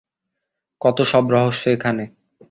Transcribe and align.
কত 0.81 0.97
সব 1.11 1.23
রহস্য 1.33 1.63
এখানে! 1.69 2.03